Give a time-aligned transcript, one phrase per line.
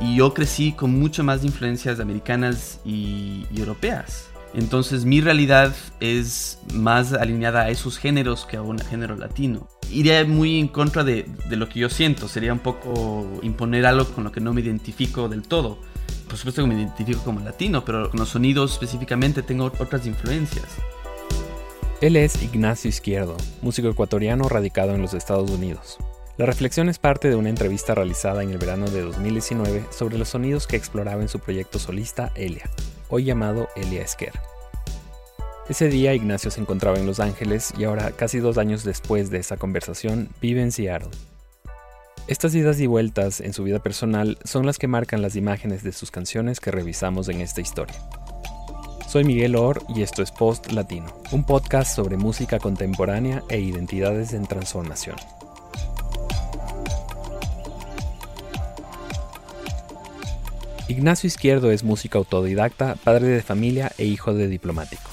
[0.00, 4.28] Y yo crecí con mucho más influencias americanas y, europeas.
[4.54, 9.68] Entonces mi realidad es más alineada a esos géneros que a un género latino.
[9.90, 14.06] Iría muy en contra de, de, lo que yo siento, sería un poco imponer algo
[14.06, 15.78] con lo que no me identifico del todo.
[16.26, 20.66] Por supuesto que me identifico como latino, pero con los sonidos específicamente tengo otras influencias.
[22.00, 25.98] Él es Ignacio Izquierdo, músico ecuatoriano radicado en los Estados Unidos.
[26.38, 30.28] La reflexión es parte de una entrevista realizada en el verano de 2019 sobre los
[30.28, 32.68] sonidos que exploraba en su proyecto solista Elia,
[33.08, 34.32] hoy llamado Elia Esquer.
[35.66, 39.38] Ese día Ignacio se encontraba en Los Ángeles y ahora, casi dos años después de
[39.38, 41.08] esa conversación, vive en Seattle.
[42.28, 45.92] Estas idas y vueltas en su vida personal son las que marcan las imágenes de
[45.92, 47.96] sus canciones que revisamos en esta historia.
[49.08, 54.34] Soy Miguel Or y esto es Post Latino, un podcast sobre música contemporánea e identidades
[54.34, 55.16] en transformación.
[60.88, 65.10] Ignacio Izquierdo es músico autodidacta, padre de familia e hijo de diplomático.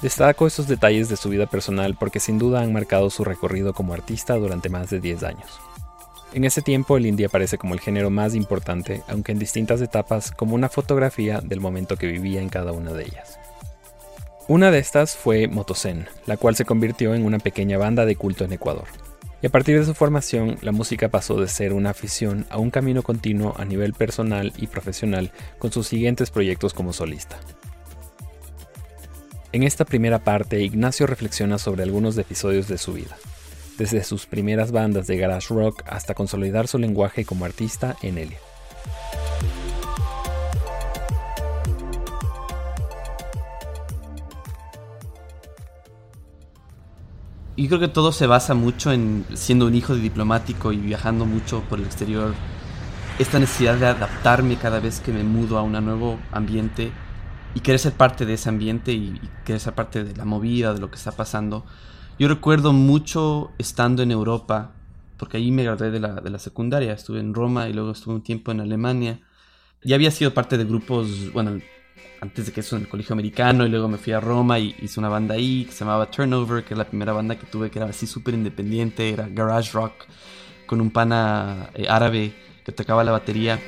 [0.00, 3.94] Destaco estos detalles de su vida personal porque sin duda han marcado su recorrido como
[3.94, 5.58] artista durante más de 10 años.
[6.34, 10.30] En ese tiempo el indie aparece como el género más importante, aunque en distintas etapas
[10.30, 13.40] como una fotografía del momento que vivía en cada una de ellas.
[14.46, 18.44] Una de estas fue Motosen, la cual se convirtió en una pequeña banda de culto
[18.44, 18.86] en Ecuador.
[19.40, 22.70] Y a partir de su formación, la música pasó de ser una afición a un
[22.70, 27.38] camino continuo a nivel personal y profesional con sus siguientes proyectos como solista.
[29.52, 33.16] En esta primera parte, Ignacio reflexiona sobre algunos episodios de su vida,
[33.78, 38.38] desde sus primeras bandas de garage rock hasta consolidar su lenguaje como artista en Elia.
[47.58, 51.26] Y creo que todo se basa mucho en siendo un hijo de diplomático y viajando
[51.26, 52.32] mucho por el exterior.
[53.18, 56.92] Esta necesidad de adaptarme cada vez que me mudo a un nuevo ambiente
[57.56, 60.78] y querer ser parte de ese ambiente y, querer ser parte de la movida, de
[60.78, 61.66] lo que está pasando.
[62.16, 64.70] Yo recuerdo mucho estando en Europa,
[65.16, 68.14] porque ahí me gradué de la, de la secundaria, estuve en Roma y luego estuve
[68.14, 69.18] un tiempo en Alemania.
[69.82, 71.58] Ya había sido parte de grupos, bueno,
[72.20, 74.74] antes de que eso en el colegio americano y luego me fui a Roma y
[74.80, 77.70] hice una banda ahí que se llamaba Turnover, que es la primera banda que tuve
[77.70, 79.92] que era así súper independiente, era garage rock
[80.66, 82.34] con un pana eh, árabe
[82.64, 83.58] que tocaba la batería.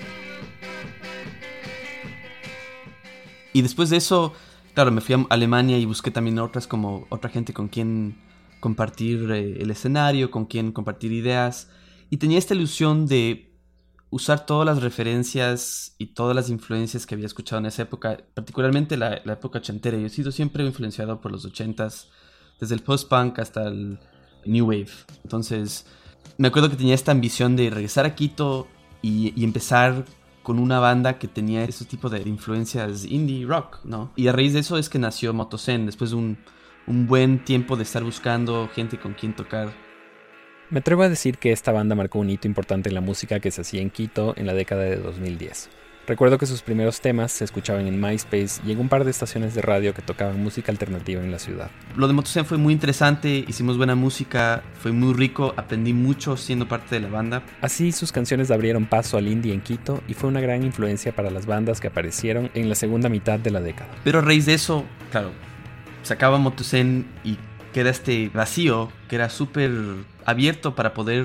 [3.53, 4.34] Y después de eso,
[4.75, 8.19] claro, me fui a Alemania y busqué también otras como otra gente con quien
[8.60, 11.71] compartir eh, el escenario, con quien compartir ideas.
[12.10, 13.50] Y tenía esta ilusión de
[14.10, 18.97] usar todas las referencias y todas las influencias que había escuchado en esa época, particularmente
[18.97, 19.97] la, época ochentera.
[19.97, 22.09] Yo he sido siempre influenciado por los ochentas,
[22.59, 23.98] desde el post-punk hasta el
[24.44, 24.91] new wave.
[25.22, 25.87] Entonces,
[26.37, 28.66] me acuerdo que tenía esta ambición de regresar a Quito
[29.00, 30.04] y, empezar
[30.42, 34.12] con una banda que tenía ese tipo de influencias indie rock, ¿no?
[34.16, 36.38] Y a raíz de eso es que nació Motosen, después de un,
[36.87, 39.72] un buen tiempo de estar buscando gente con quien tocar
[40.70, 43.50] me atrevo a decir que esta banda marcó un hito importante en la música que
[43.50, 45.69] se hacía en Quito en la década de 2010.
[46.06, 49.54] Recuerdo que sus primeros temas se escuchaban en MySpace y en un par de estaciones
[49.54, 51.70] de radio que tocaban música alternativa en la ciudad.
[51.97, 56.66] Lo de Motosen fue muy interesante, hicimos buena música, fue muy rico, aprendí mucho siendo
[56.66, 57.42] parte de la banda.
[57.60, 61.30] Así sus canciones abrieron paso al indie en Quito y fue una gran influencia para
[61.30, 63.91] las bandas que aparecieron en la segunda mitad de la década.
[64.03, 65.30] Pero a raíz de eso, claro,
[66.03, 67.38] se acaba Motosen y
[67.72, 69.72] queda este vacío que era súper
[70.25, 71.25] abierto para poder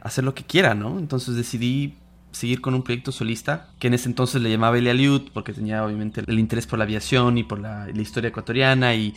[0.00, 0.98] hacer lo que quiera, ¿no?
[0.98, 1.96] Entonces decidí
[2.34, 6.22] seguir con un proyecto solista, que en ese entonces le llamaba Eliud, porque tenía obviamente
[6.26, 9.14] el interés por la aviación y por la, historia ecuatoriana, y,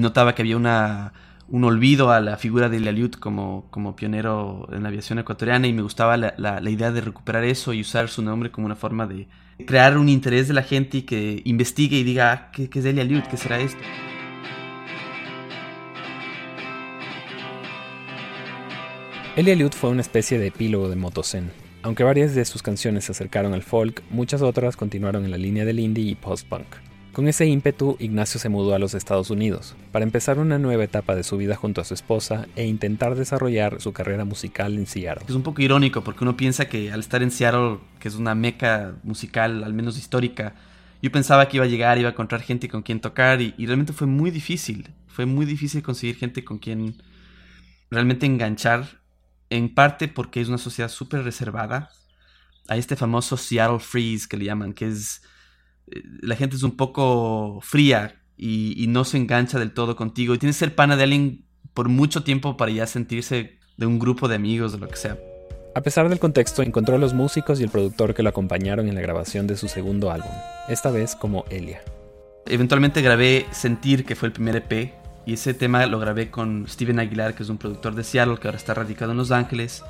[0.00, 1.12] notaba que había una,
[1.48, 5.72] un olvido a la figura de Eliud como, como pionero en la aviación ecuatoriana, y
[5.72, 9.28] me gustaba la, idea de recuperar eso y usar su nombre como una forma de
[9.66, 12.84] crear un interés de la gente y que investigue y diga, ah, ¿qué, qué es
[12.84, 13.22] Eliud?
[13.24, 13.80] ¿Qué será esto?
[19.36, 21.50] Elia Eliud fue una especie de epílogo de Motosen.
[21.82, 25.64] Aunque varias de sus canciones se acercaron al folk, muchas otras continuaron en la línea
[25.64, 26.66] del indie y post-punk.
[27.12, 31.14] Con ese ímpetu, Ignacio se mudó a los Estados Unidos para empezar una nueva etapa
[31.14, 35.24] de su vida junto a su esposa e intentar desarrollar su carrera musical en Seattle.
[35.28, 38.34] Es un poco irónico porque uno piensa que al estar en Seattle, que es una
[38.34, 40.54] meca musical, al menos histórica,
[41.00, 43.92] yo pensaba que iba a llegar, iba a encontrar gente con quien tocar y realmente
[43.92, 44.88] fue muy difícil.
[45.06, 46.96] Fue muy difícil conseguir gente con quien
[47.90, 48.97] realmente enganchar
[49.50, 51.90] en parte porque es una sociedad súper reservada.
[52.68, 55.22] Hay este famoso Seattle Freeze que le llaman, que es...
[55.86, 60.34] Eh, la gente es un poco fría y, no se engancha del todo contigo.
[60.34, 63.98] Y tienes que ser pana de alguien por mucho tiempo para ya sentirse de un
[63.98, 65.18] grupo de amigos o lo que sea.
[65.74, 68.94] A pesar del contexto, encontró a los músicos y el productor que lo acompañaron en
[68.94, 70.32] la grabación de su segundo álbum,
[70.68, 71.80] esta vez como Elia.
[72.46, 74.94] Eventualmente grabé Sentir, que fue el primer EP,
[75.28, 78.48] y ese tema lo grabé con Steven Aguilar, que es un productor de Seattle, que
[78.48, 79.84] ahora está radicado en Los Ángeles,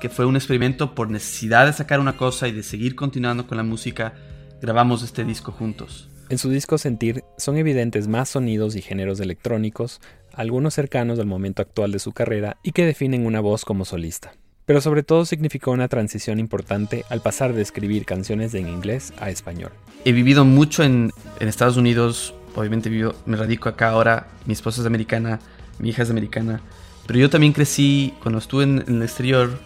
[0.00, 3.56] que fue un experimento por necesidad de sacar una cosa y de seguir continuando con
[3.56, 4.14] la música.
[4.62, 6.08] Grabamos este disco juntos.
[6.28, 10.00] En su disco Sentir son evidentes más sonidos y géneros electrónicos,
[10.32, 14.34] algunos cercanos al momento actual de su carrera y que definen una voz como solista.
[14.64, 19.28] Pero sobre todo significó una transición importante al pasar de escribir canciones en inglés a
[19.28, 19.72] español.
[20.04, 24.86] He vivido mucho en, Estados Unidos, obviamente vivo, me radico acá ahora, mi esposa es
[24.86, 25.40] americana,
[25.78, 26.60] mi hija es americana,
[27.06, 29.58] pero yo también crecí, cuando estuve en, en el exterior,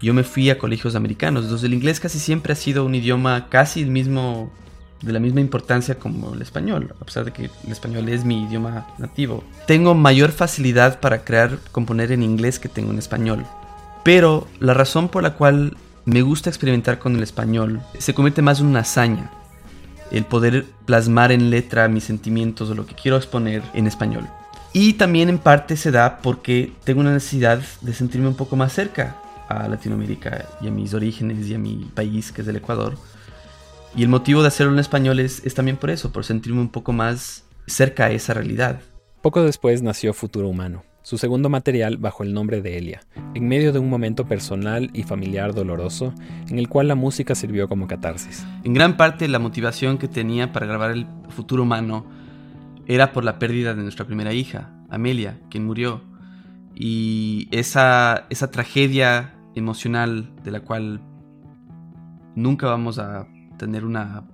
[0.00, 3.48] yo me fui a colegios americanos, entonces el inglés casi siempre ha sido un idioma
[3.48, 4.52] casi el mismo
[5.02, 8.44] de la misma importancia como el español, a pesar de que el español es mi
[8.44, 9.44] idioma nativo.
[9.66, 13.44] Tengo mayor facilidad para crear, componer en inglés que tengo en español.
[14.04, 18.60] Pero la razón por la cual me gusta experimentar con el español se convierte más
[18.60, 19.30] en una hazaña.
[20.12, 24.28] El poder plasmar en letra mis sentimientos o lo que quiero exponer en español.
[24.72, 28.72] Y también en parte se da porque tengo una necesidad de sentirme un poco más
[28.72, 29.16] cerca
[29.48, 32.94] a Latinoamérica y a mis orígenes y a mi país que es el Ecuador
[33.94, 36.92] y el motivo de hacerlo en español es, también por eso, por sentirme un poco
[36.92, 38.80] más cerca a esa realidad.
[39.20, 43.00] Poco después nació Futuro Humano, su segundo material bajo el nombre de Elia,
[43.34, 46.14] en medio de un momento personal y familiar doloroso
[46.48, 48.46] en el cual la música sirvió como catarsis.
[48.64, 52.06] En gran parte la motivación que tenía para grabar el Futuro Humano
[52.86, 56.02] era por la pérdida de nuestra primera hija, Amelia, quien murió.
[56.74, 61.00] Y esa, esa tragedia emocional de la cual
[62.34, 63.26] nunca vamos a
[63.58, 64.24] tener una,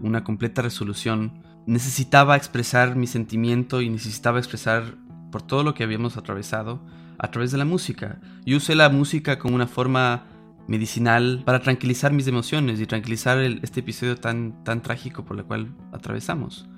[0.00, 4.96] una completa resolución, necesitaba expresar mi sentimiento y necesitaba expresar
[5.30, 6.80] por todo lo que habíamos atravesado
[7.18, 8.20] a través de la música.
[8.44, 10.24] Yo usé la música como una forma
[10.66, 15.74] medicinal para tranquilizar mis emociones y tranquilizar este episodio tan, tan trágico por el cual
[15.92, 16.68] atravesamos.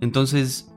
[0.00, 0.70] Entonces,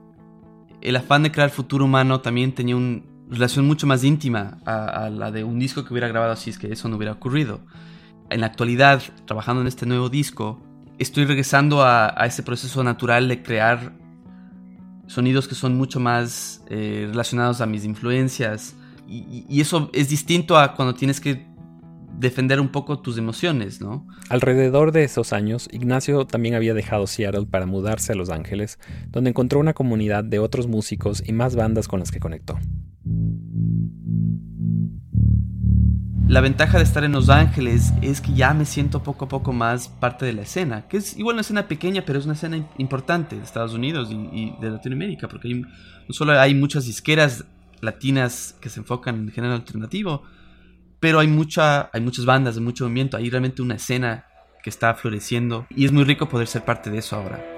[0.81, 5.31] el afán de crear futuro humano también tenía una relación mucho más íntima a, la
[5.31, 7.62] de un disco que hubiera grabado así es que eso no hubiera ocurrido
[8.30, 10.60] en la actualidad, trabajando en este nuevo disco,
[10.98, 13.94] estoy regresando a, ese proceso natural de crear
[15.07, 18.75] sonidos que son mucho más eh, relacionados a mis influencias.
[19.07, 21.48] Y, eso es distinto a cuando tienes que
[22.19, 24.06] defender un poco tus emociones, ¿no?
[24.30, 29.30] Alrededor de esos años, Ignacio también había dejado Seattle para mudarse a Los Ángeles, donde
[29.30, 32.60] encontró una comunidad de otros músicos y más bandas con las que conectó.
[36.27, 39.53] La ventaja de estar en Los Ángeles es que ya me siento poco a poco
[39.53, 42.68] más parte de la escena, que es igual una escena pequeña, pero es una escena
[42.77, 45.65] importante de Estados Unidos y, de Latinoamérica, porque no
[46.09, 47.45] solo hay muchas disqueras
[47.79, 50.24] latinas que se enfocan en género alternativo,
[51.00, 54.25] pero hay, mucha, hay muchas bandas de mucho movimiento, hay realmente una escena
[54.62, 57.56] que está floreciendo y es muy rico poder ser parte de eso ahora.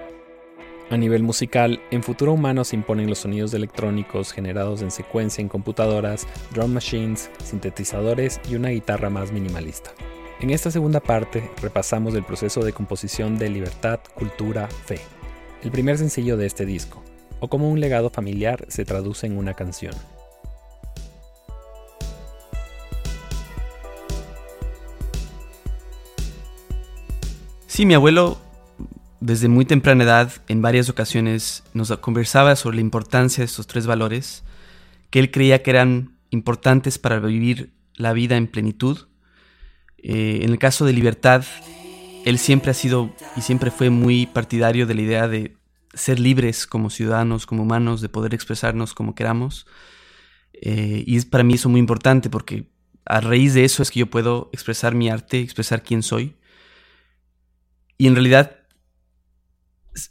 [0.92, 5.48] A nivel musical, en Futuro Humano se imponen los sonidos electrónicos generados en secuencia en
[5.48, 9.92] computadoras, drum machines, sintetizadores y una guitarra más minimalista.
[10.40, 15.00] En esta segunda parte repasamos el proceso de composición de Libertad, Cultura, Fe,
[15.62, 17.04] el primer sencillo de este disco,
[17.40, 19.94] o cómo un legado familiar se traduce en una canción.
[27.68, 28.40] Sí, mi abuelo
[29.20, 33.86] desde muy temprana edad, en varias ocasiones, nos conversaba sobre la importancia de estos tres
[33.86, 34.44] valores,
[35.10, 39.08] que él creía que eran importantes para vivir la vida en plenitud.
[39.98, 41.44] Eh, en el caso de libertad,
[42.26, 45.58] él siempre ha sido y siempre fue muy partidario de la idea de
[45.94, 49.66] ser libres como ciudadanos, como humanos, de poder expresarnos como queramos.
[50.54, 52.70] Eh, y es para mí eso muy importante porque
[53.06, 56.36] a raíz de eso es que yo puedo expresar mi arte, expresar quién soy.
[57.98, 58.59] Y en realidad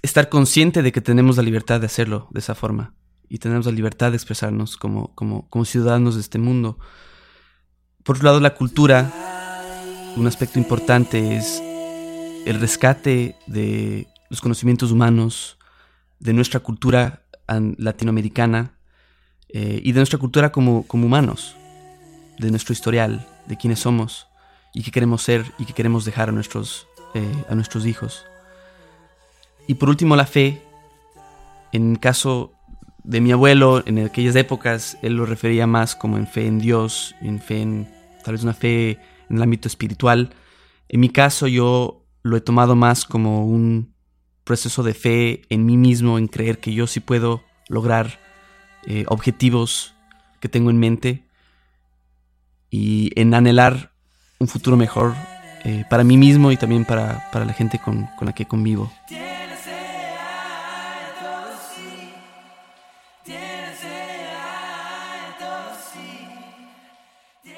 [0.03, 2.95] estar consciente de que tenemos la libertad de hacerlo de esa forma
[3.29, 6.79] y tenemos la libertad de expresarnos como, como, como ciudadanos de este mundo.
[8.03, 9.13] Por otro lado, la cultura,
[10.17, 11.63] un aspecto importante es
[12.47, 15.59] el rescate de los conocimientos humanos,
[16.19, 18.79] de nuestra cultura latinoamericana
[19.49, 21.57] eh, y de nuestra cultura como, como humanos,
[22.39, 24.27] de nuestro historial, de quiénes somos
[24.75, 28.25] y qué queremos ser y qué queremos dejar a nuestros, eh, a nuestros hijos.
[29.69, 30.63] Y por último, la fe.
[31.73, 32.53] En el caso
[33.05, 37.15] de mi abuelo, en aquellas épocas, él lo refería más como en fe en Dios,
[37.21, 37.89] en fe en
[38.25, 38.99] tal vez una fe
[39.29, 40.35] en el ámbito espiritual.
[40.89, 43.93] En mi caso, yo lo he tomado más como un
[44.45, 48.19] proceso de fe en mí mismo, en creer que yo sí puedo lograr
[48.87, 49.95] eh, objetivos
[50.41, 51.25] que tengo en mente
[52.71, 53.93] y en anhelar
[54.39, 55.15] un futuro mejor
[55.65, 58.91] eh, para mí mismo y también para, para la gente con, con la que convivo.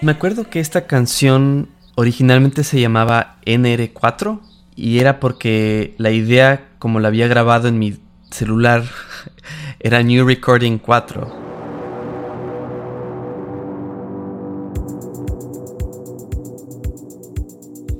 [0.02, 4.40] Me acuerdo que esta canción originalmente se llamaba NR4
[4.74, 7.98] y era porque la idea, como la había grabado en mi
[8.30, 8.84] celular,
[9.78, 11.50] era New Recording 4.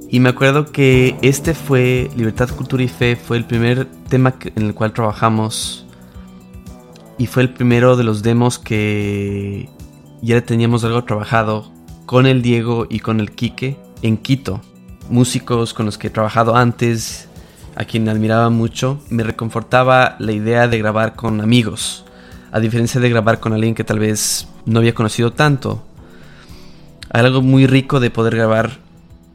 [0.09, 4.62] Y me acuerdo que este fue, Libertad, Cultura y Fe, fue el primer tema en
[4.64, 5.87] el cual trabajamos.
[7.19, 9.69] Y fue el primero de los demos que
[10.23, 11.71] ya teníamos algo trabajado
[12.11, 14.61] con el Diego y con el Quique en Quito.
[15.11, 17.29] Músicos con los que he trabajado antes,
[17.76, 22.05] a quien admiraba mucho, me reconfortaba la idea de grabar con amigos,
[22.50, 25.85] a diferencia de grabar con alguien que tal vez no había conocido tanto.
[27.12, 28.79] Hay algo muy rico de poder grabar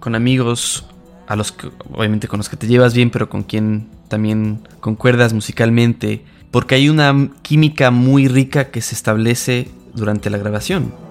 [0.01, 0.85] con amigos,
[1.27, 5.31] a los que, obviamente con los que te llevas bien, pero con quien también concuerdas
[5.31, 11.04] musicalmente, porque hay una química muy rica que se establece durante la grabación.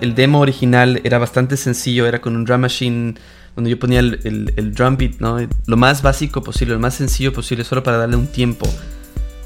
[0.00, 3.14] El demo original era bastante sencillo, era con un drum machine
[3.54, 5.38] donde yo ponía el, drum beat, ¿no?
[5.66, 8.68] Lo más básico posible, lo más sencillo posible, solo para darle un tiempo.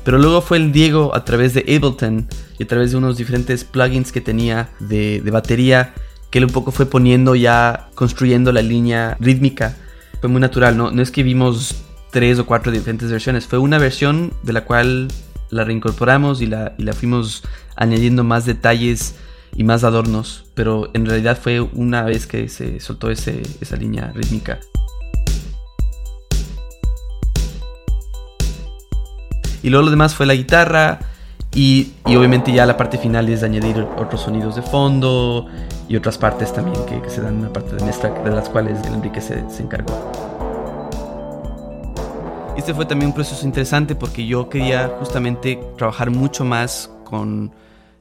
[0.04, 2.26] Pero luego fue el Diego a través de Ableton
[2.58, 5.92] y a través de unos diferentes plugins que tenía de, de batería,
[6.30, 9.76] que él un poco fue poniendo ya, construyendo la línea rítmica.
[10.20, 10.90] Fue muy natural, ¿no?
[10.90, 15.08] No es que vimos tres o cuatro diferentes versiones, fue una versión de la cual
[15.50, 17.42] la reincorporamos y la, y la fuimos
[17.76, 19.14] añadiendo más detalles
[19.54, 24.12] y más adornos, pero en realidad fue una vez que se soltó ese, esa línea
[24.14, 24.60] rítmica.
[29.62, 31.00] Y luego lo demás fue la guitarra
[31.54, 35.46] y, obviamente ya la parte final es añadir otros sonidos de fondo
[35.88, 38.78] y otras partes también que, se dan en la parte de mezcla de las cuales
[38.86, 39.92] el Enrique se, se encargó.
[42.56, 47.52] Este fue también un proceso interesante porque yo quería justamente trabajar mucho más con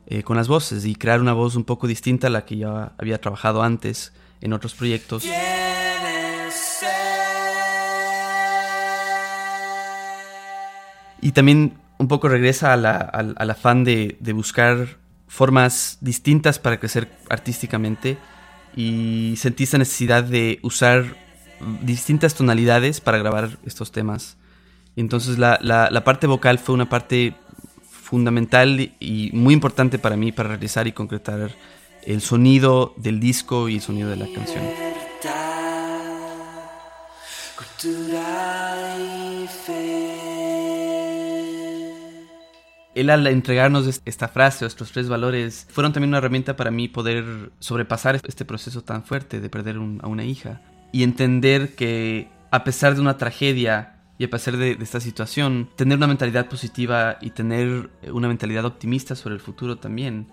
[0.10, 2.94] eh, con las voces y crear una voz un poco distinta a la que ya
[2.98, 5.26] había trabajado antes en otros proyectos.
[11.22, 12.86] Y también un poco regresa al,
[13.52, 14.98] afán de, de, buscar
[15.28, 18.18] formas distintas para crecer artísticamente
[18.76, 21.18] y sentí esa necesidad de usar
[21.82, 24.38] distintas tonalidades para grabar estos temas.
[24.96, 27.36] Entonces la, la parte vocal fue una parte
[28.08, 31.52] fundamental y muy importante para mí para realizar y concretar
[32.04, 34.64] el sonido del disco y el sonido de la canción.
[42.96, 46.88] Él al entregarnos esta frase o estos tres valores fueron también una herramienta para mí
[46.88, 50.62] poder sobrepasar este proceso tan fuerte de perder a una hija
[50.94, 55.98] y entender que a pesar de una tragedia y a pesar de, esta situación, tener
[55.98, 60.28] una mentalidad positiva y tener una mentalidad optimista sobre el futuro también.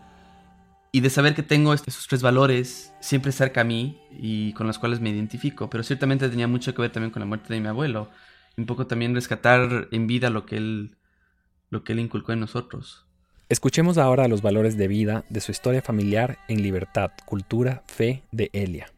[0.90, 4.78] Y de saber que tengo esos tres valores siempre cerca a mí y con los
[4.78, 5.68] cuales me identifico.
[5.68, 8.08] Pero ciertamente tenía mucho que ver también con la muerte de mi abuelo.
[8.56, 10.96] Un poco también rescatar en vida lo que él,
[11.68, 13.04] lo que él inculcó en nosotros.
[13.48, 18.48] Escuchemos ahora los valores de vida de su historia familiar en libertad, cultura, fe de
[18.52, 18.93] Elia.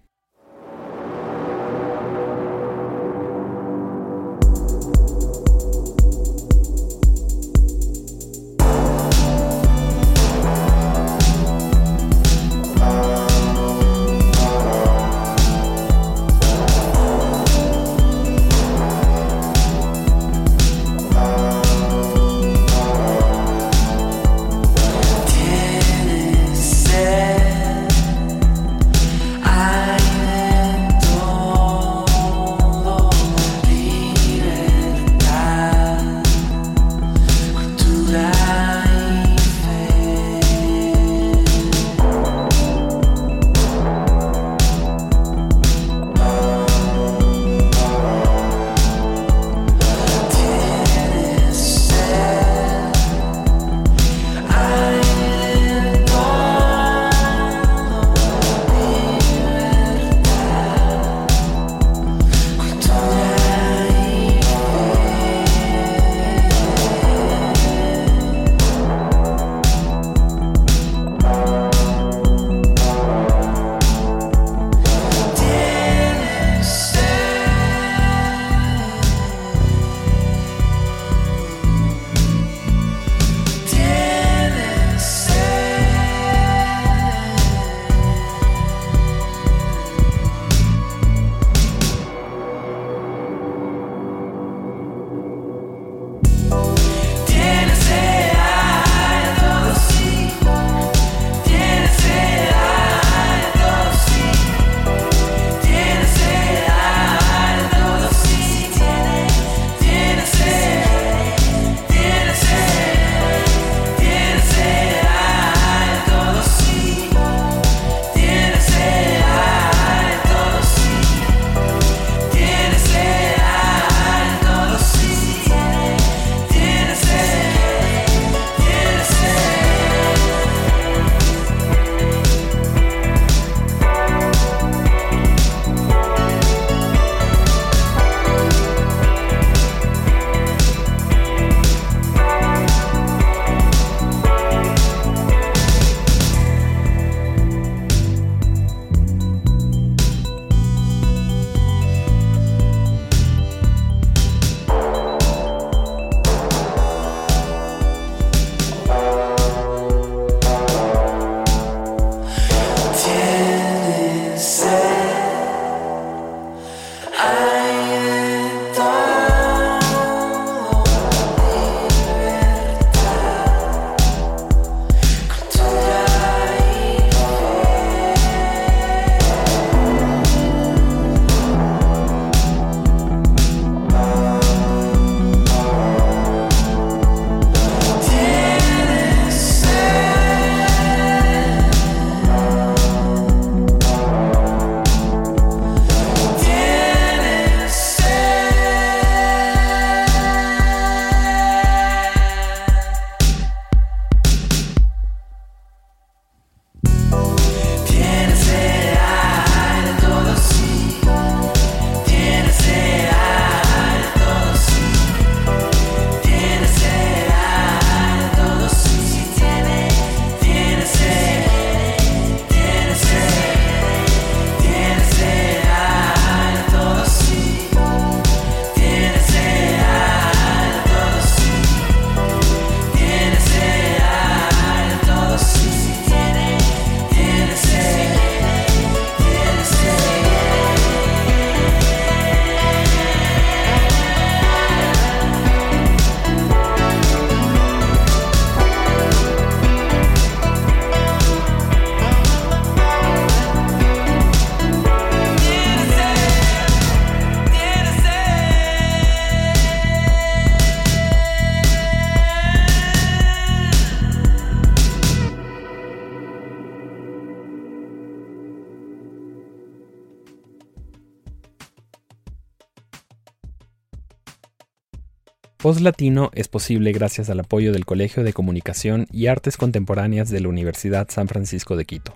[275.67, 280.39] Post Latino es posible gracias al apoyo del Colegio de Comunicación y Artes Contemporáneas de
[280.39, 282.15] la Universidad San Francisco de Quito.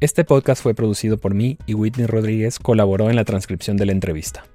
[0.00, 3.92] Este podcast fue producido por mí y Whitney Rodríguez colaboró en la transcripción de la
[3.92, 4.46] entrevista.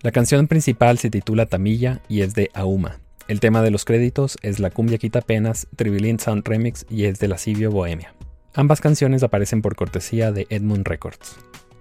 [0.00, 2.98] La canción principal se titula Tamilla y es de Auma.
[3.28, 7.18] El tema de los créditos es La Cumbia Quita Penas, Tribilin Sound Remix y es
[7.18, 8.14] de Lascivio Bohemia.
[8.54, 11.36] Ambas canciones aparecen por cortesía de Edmund Records.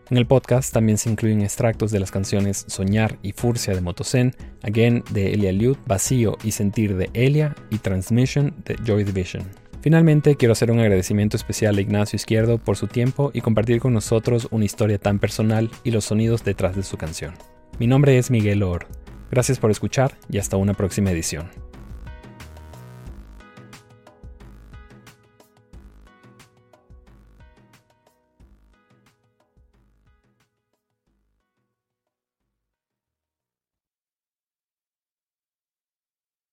[0.09, 4.35] En el podcast también se incluyen extractos de las canciones Soñar y Furcia de Motosen,
[4.63, 9.43] Again de Elia Liut, Vacío y Sentir de Elia y Transmission de Joy Division.
[9.81, 13.93] Finalmente, quiero hacer un agradecimiento especial a Ignacio Izquierdo por su tiempo y compartir con
[13.93, 17.35] nosotros una historia tan personal y los sonidos detrás de su canción.
[17.77, 18.87] Mi nombre es Miguel Or.
[19.29, 21.68] Gracias por escuchar y hasta una próxima edición.